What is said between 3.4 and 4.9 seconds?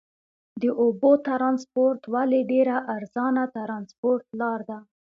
ترانسپورت لار ده؟